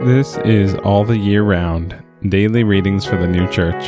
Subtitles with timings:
[0.00, 3.82] This is All the Year Round Daily Readings for the New Church.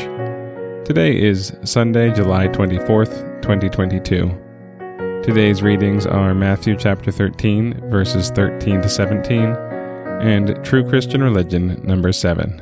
[0.84, 5.22] Today is Sunday, July 24th, 2022.
[5.22, 9.54] Today's readings are Matthew chapter 13, verses 13 to 17,
[10.20, 12.60] and True Christian Religion, number 7.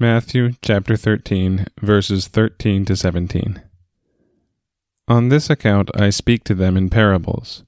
[0.00, 3.60] Matthew chapter 13, verses 13 to 17.
[5.06, 7.62] On this account I speak to them in parables,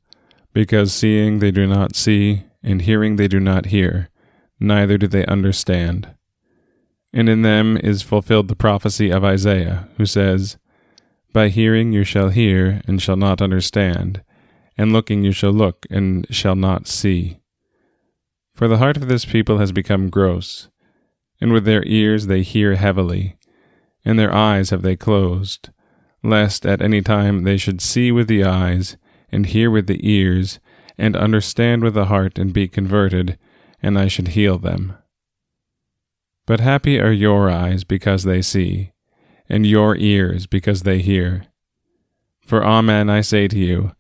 [0.55, 4.09] because seeing they do not see, and hearing they do not hear,
[4.59, 6.15] neither do they understand.
[7.12, 10.57] And in them is fulfilled the prophecy of Isaiah, who says,
[11.35, 14.23] By hearing you shall hear, and shall not understand,
[14.79, 17.41] and looking you shall look, and shall not see.
[18.55, 20.71] For the heart of this people has become gross,
[21.39, 23.37] and with their ears they hear heavily,
[24.06, 25.69] and their eyes have they closed
[26.28, 28.96] lest at any time they should see with the eyes,
[29.30, 30.58] and hear with the ears,
[30.98, 33.38] and understand with the heart, and be converted,
[33.82, 34.97] and I should heal them.
[36.47, 38.92] But happy are your eyes because they see,
[39.48, 41.47] and your ears because they hear.
[42.41, 43.92] For amen I say to you,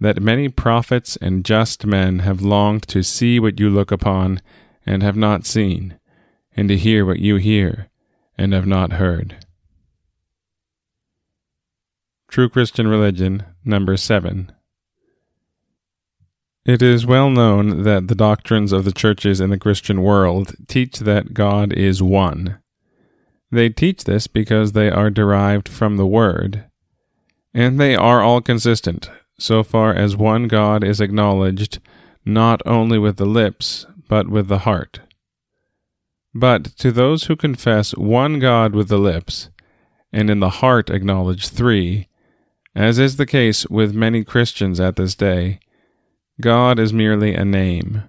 [0.00, 4.40] that many prophets and just men have longed to see what you look upon,
[4.84, 5.98] and have not seen,
[6.56, 7.88] and to hear what you hear,
[8.36, 9.43] and have not heard.
[12.34, 14.50] True Christian Religion, number 7.
[16.66, 20.98] It is well known that the doctrines of the churches in the Christian world teach
[20.98, 22.58] that God is one.
[23.52, 26.64] They teach this because they are derived from the Word,
[27.54, 31.78] and they are all consistent, so far as one God is acknowledged
[32.24, 34.98] not only with the lips, but with the heart.
[36.34, 39.50] But to those who confess one God with the lips,
[40.12, 42.08] and in the heart acknowledge three,
[42.74, 45.60] as is the case with many Christians at this day,
[46.40, 48.04] God is merely a name.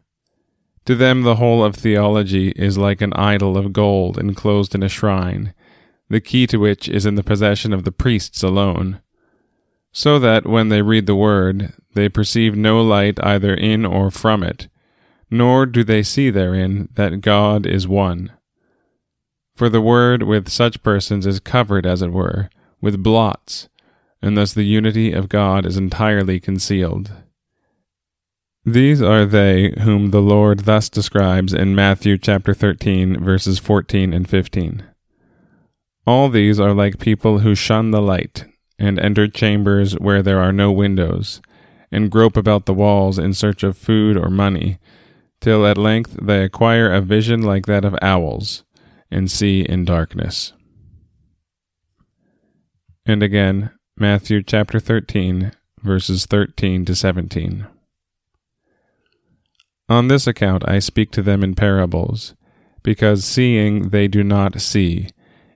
[0.86, 4.90] To them, the whole of theology is like an idol of gold enclosed in a
[4.90, 5.54] shrine,
[6.10, 9.02] the key to which is in the possession of the priests alone.
[9.92, 14.44] So that when they read the Word, they perceive no light either in or from
[14.44, 14.68] it,
[15.30, 18.32] nor do they see therein that God is one.
[19.56, 22.50] For the Word with such persons is covered, as it were,
[22.82, 23.70] with blots
[24.26, 27.12] and thus the unity of God is entirely concealed.
[28.66, 34.28] These are they whom the Lord thus describes in Matthew chapter 13 verses 14 and
[34.28, 34.84] 15.
[36.08, 38.46] All these are like people who shun the light
[38.80, 41.40] and enter chambers where there are no windows
[41.92, 44.80] and grope about the walls in search of food or money
[45.40, 48.64] till at length they acquire a vision like that of owls
[49.12, 50.54] and see in darkness.
[53.06, 57.66] And again, Matthew chapter 13, verses 13 to 17.
[59.88, 62.36] On this account I speak to them in parables,
[62.84, 65.08] because seeing they do not see,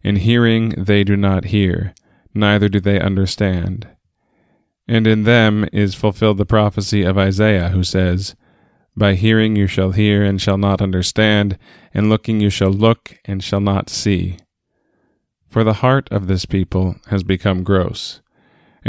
[0.05, 1.93] and hearing they do not hear,
[2.33, 3.89] neither do they understand.
[4.87, 8.37] And in them is fulfilled the prophecy of Isaiah, who says,
[8.95, 11.57] By hearing you shall hear and shall not understand,
[11.93, 14.37] and looking you shall look and shall not see.
[15.49, 18.21] For the heart of this people has become gross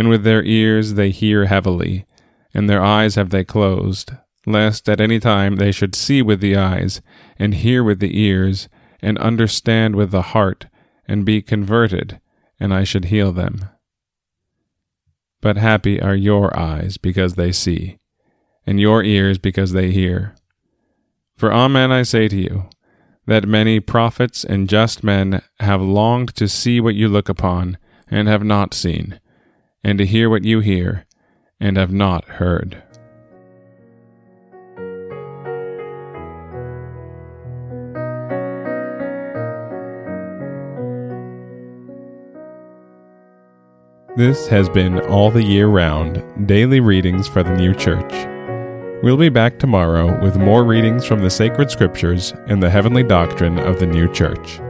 [0.00, 2.06] and with their ears they hear heavily,
[2.54, 4.12] and their eyes have they closed,
[4.46, 7.02] lest at any time they should see with the eyes,
[7.38, 8.70] and hear with the ears,
[9.02, 10.64] and understand with the heart,
[11.06, 12.18] and be converted,
[12.58, 13.68] and I should heal them.
[15.42, 17.98] But happy are your eyes because they see,
[18.66, 20.34] and your ears because they hear.
[21.36, 22.70] For amen I say to you,
[23.26, 27.76] that many prophets and just men have longed to see what you look upon,
[28.08, 29.20] and have not seen
[29.82, 31.06] and to hear what you hear
[31.58, 32.82] and have not heard.
[44.16, 48.12] This has been All the Year Round Daily Readings for the New Church.
[49.02, 53.58] We'll be back tomorrow with more readings from the sacred scriptures and the heavenly doctrine
[53.58, 54.60] of the new church.